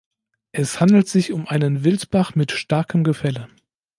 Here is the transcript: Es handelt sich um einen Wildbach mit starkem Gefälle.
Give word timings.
Es 0.51 0.79
handelt 0.79 1.07
sich 1.07 1.31
um 1.31 1.45
einen 1.47 1.83
Wildbach 1.83 2.33
mit 2.33 2.51
starkem 2.51 3.03
Gefälle. 3.03 3.49